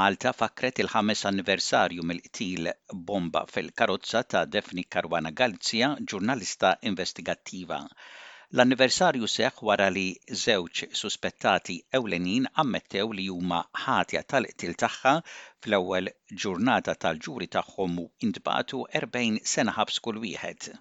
[0.00, 2.68] Malta fakret il-ħames anniversarju mill-qtil
[3.08, 7.80] bomba fil-karozza ta' Defni Karwana Galizja, ġurnalista investigattiva.
[8.54, 10.06] L-anniversarju seħ wara li
[10.44, 16.08] żewġ suspettati ewlenin ammettew li huma ħatja tal-qtil tagħha fl-ewwel
[16.46, 20.72] ġurnata tal-ġuri tagħhom u intbatu 40 sena ħabs kull wieħed.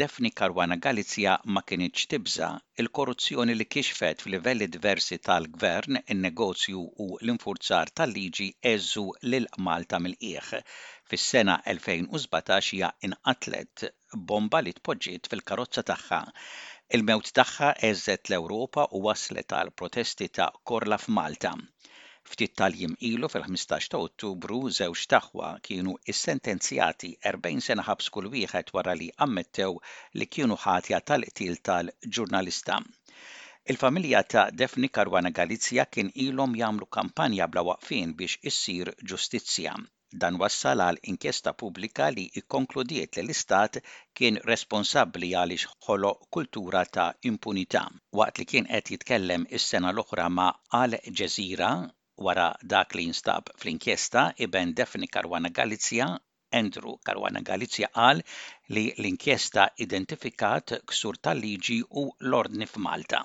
[0.00, 2.46] Defni Karwana Galizja ma kienieċ tibża
[2.82, 10.50] il-korruzzjoni li kixfet fil-livelli diversi tal-gvern, il-negozju u l-infurzar tal-liġi eżu lil Malta mill-qieħ.
[11.12, 13.86] Fis-sena 2017 hija inqatlet
[14.32, 16.22] bomba li tpoġġiet fil-karozza tagħha.
[16.98, 21.58] Il-mewt tagħha eżet l-Ewropa u waslet għal protesti ta' korla f'Malta.
[22.34, 28.72] Ftit tal-jim ilu fil-15 ta' Ottubru żewġ taħwa kienu s-sentenzjati 40 sena ħabs kull wieħed
[28.76, 29.68] wara li ammettew
[30.20, 32.80] li kienu ħatja tal-qtil tal-ġurnalista.
[33.74, 39.74] Il-familja ta' Defni Karwana Galizja kien ilhom jagħmlu kampanja bla waqfin biex issir ġustizzja.
[40.24, 43.78] Dan wassal għal inkjesta pubblika li ikkonkludiet li l-Istat
[44.20, 47.84] kien responsabbli għaliex ħolo kultura ta' impunità.
[48.22, 51.72] Waqt li kien qed jitkellem is-sena l-oħra ma' Al Jazeera
[52.22, 56.04] Wara dak li jinstab fl-inkjesta iben Defni Karwana Galizja
[56.58, 58.20] Andrew Karwana Galizja għal
[58.76, 63.22] li l-inkjesta identifikat ksur tal-liġi u l-ordni f'Malta.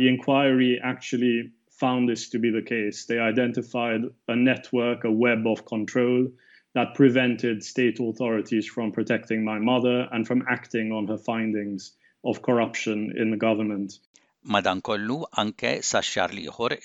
[0.00, 1.52] The inquiry actually
[1.82, 3.04] found this to be the case.
[3.04, 6.28] They identified a network, a web of control
[6.74, 11.92] that prevented state authorities from protecting my mother and from acting on her findings
[12.24, 13.98] of corruption in the government.
[14.52, 16.32] Madankollu anke sa xahar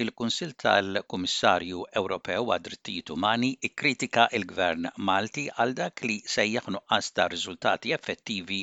[0.02, 7.92] il-Kunsill tal-Kummissarju Ewropew għad-Drittijiet Umani ikkritika l-Gvern Malti għal dak li sejjaħ nuqqas ta' riżultati
[7.98, 8.62] effettivi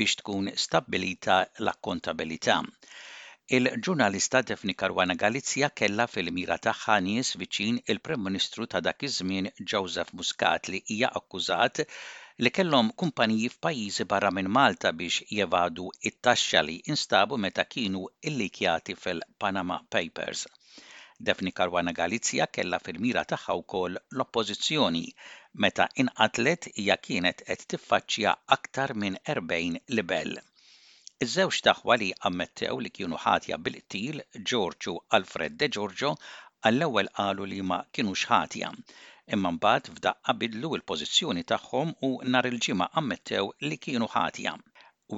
[0.00, 2.56] biex tkun stabbilita l-akkontabilità.
[3.58, 10.14] Il-ġurnalista Defni Karwana Galizja kella fil-mira tagħha nies viċin il-Prim Ministru ta' dak iż-żmien Joseph
[10.16, 11.84] Muscat li hija akkużat
[12.46, 18.94] li kellhom kumpaniji f'pajjiżi barra minn Malta biex jevadu it-taxxa li instabu meta kienu illikjati
[19.02, 20.44] fil-Panama Papers.
[21.28, 25.04] Defni Karwana Galizja kella fil-mira tagħha wkoll l-oppożizzjoni
[25.64, 30.38] meta inqatlet hija kienet qed tiffaċċja aktar minn 40 libell.
[31.26, 36.14] Iż-żewġ taħwa li ammettew li kienu ħatja bil-qtil Giorgio Alfred De Giorgio
[36.66, 38.68] Għall-ewwel qalu li ma kinux ħatja,
[39.34, 44.54] imma mbagħad f'daqqa bidlu l-pożizzjoni tagħhom u nhar il-ġimgħa ammettew li kienu ħatja.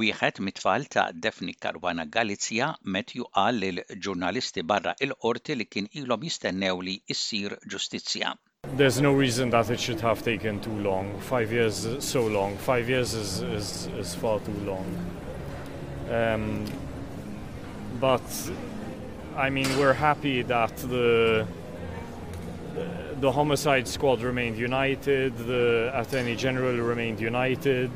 [0.00, 6.26] Wieħed mitfal ta' Defni Karwana Galizja Metju qal lil ġurnalisti barra il-qorti li kien ilhom
[6.28, 8.34] jistennew li issir ġustizzja.
[8.76, 11.08] There's no reason that it should have taken too long.
[11.32, 12.56] Five years is so long.
[12.58, 14.86] Five years is, is, is far too long.
[16.12, 16.64] Um,
[17.98, 18.22] but
[19.40, 21.46] I mean, we're happy that the
[23.20, 27.90] the homicide squad remained united, the attorney general remained united.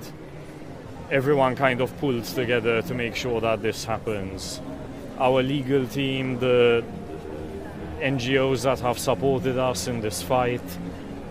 [1.11, 4.63] Everyone kind of pulled together to make sure that this happens.
[5.21, 6.83] Our legal team, the
[8.01, 10.65] NGOs that have supported us in this fight.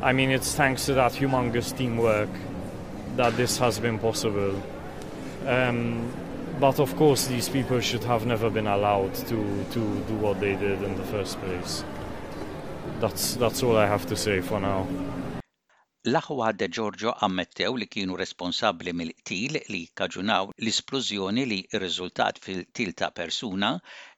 [0.04, 2.30] I mean, it's thanks to that humongous teamwork
[3.16, 4.62] that this has been possible.
[5.48, 6.08] Um,
[6.64, 9.36] but of course, these people should have never been allowed to,
[9.72, 11.84] to do what they did in the first place.
[13.02, 14.88] That's, that's all I have to say for now.
[16.10, 23.08] L-aħwa De Giorgio ammettew li kienu responsabbli mill-qtil li kaġunaw l-isplużjoni li rriżultat fil-til ta'
[23.20, 23.70] persuna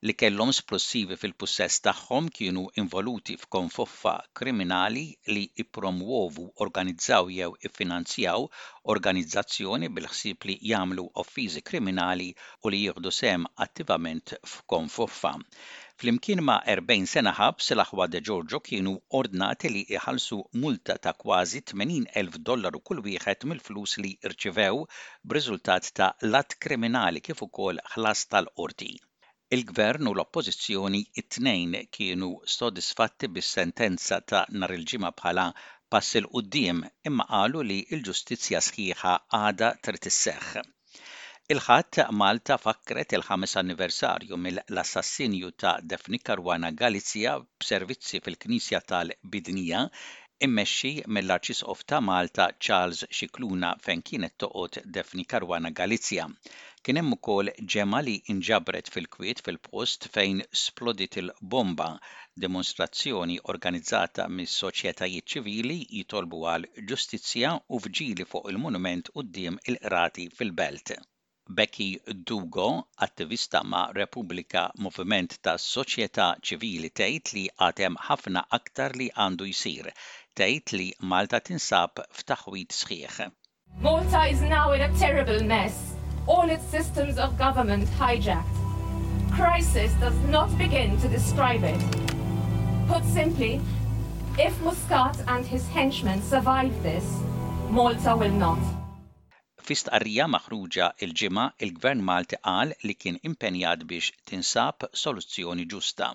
[0.10, 8.50] li kellhom splussivi fil-pussess tagħhom kienu involuti f'konfoffa kriminali li ippromuovu, organizzaw jew iffinanzjaw
[8.98, 12.32] organizzazzjoni bil-ħsieb li jagħmlu offiżi kriminali
[12.66, 15.38] u li jieħdu sem attivament f'konfoffa.
[16.02, 21.62] Flimkien ma' 40 sena ħabs l-aħwa de Giorgio kienu ordnati li iħalsu multa ta' kważi
[21.72, 24.82] 80.000 dollaru kull wieħed mill-flus li rċivew
[25.34, 28.90] b'riżultat ta' lat kriminali kif ukoll ħlas tal-qorti.
[29.60, 35.48] Il-gvern u l-oppożizzjoni it-tnejn kienu sodisfatti bis-sentenza ta' nar il-ġimgħa bħala
[35.96, 40.68] pass il qudiem imma qalu li l-ġustizzja sħiħa għada trid isseħħ.
[41.54, 47.34] Il-ħadd Malta fakkret il-ħames anniversarju mill-assassinju ta' Defni Karwana Galizja
[47.64, 49.84] b'servizzi fil-Knisja tal-Bidnija
[50.48, 56.26] immexxi mill-Arċisqof ta' Malta Charles Xikluna fejn kienet toqgħod Defni Karwana Galizja.
[56.82, 61.92] Kien hemm ukoll ġemma li inġabret fil-kwiet fil-post fejn splodit il-bomba
[62.48, 70.98] demonstrazzjoni organizzata mis-soċjetajiet ċivili jitolbu għal ġustizzja u fġili fuq il-monument quddiem il-qrati fil-belt.
[71.48, 79.10] Becky Dugo, attivista ma' Republika Movement ta' Soċjetà Ċivili tgħid li għatem ħafna aktar li
[79.14, 79.92] għandu jsir,
[80.36, 83.28] tgħid li Malta tinsab f'taħwit sħiħ.
[83.86, 85.94] Malta is now in a terrible mess.
[86.28, 88.58] All its systems of government hijacked.
[89.38, 91.82] Crisis does not begin to describe it.
[92.88, 93.62] Put simply,
[94.40, 97.06] if Muscat and his henchmen survive this,
[97.70, 98.85] Malta will not.
[99.68, 106.10] Fist stqarrija maħruġa il-ġimgħa il-Gvern Malti qal li kien impenjat biex tinsab soluzzjoni ġusta.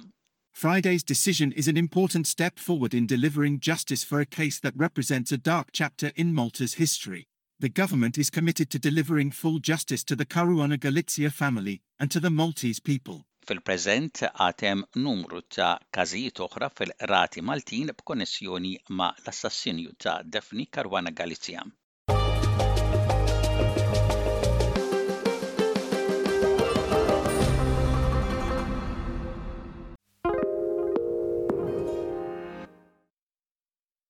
[0.61, 5.33] Friday's decision is an important step forward in delivering justice for a case that represents
[5.37, 7.23] a dark chapter in Malta's history.
[7.59, 12.21] The government is committed to delivering full justice to the Caruana Galizia family and to
[12.21, 13.19] the Maltese people.
[13.51, 21.17] fil prezent għatem numru ta' kazijiet oħra fil-rati Maltin b'konnessjoni ma' l-assassinju ta' Defni Caruana
[21.23, 21.67] Galizia.